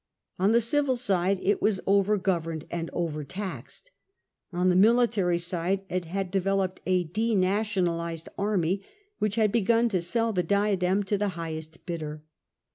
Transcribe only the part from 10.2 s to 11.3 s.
the diadem to the